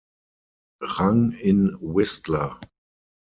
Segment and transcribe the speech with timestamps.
[0.97, 2.59] Rang in Whistler.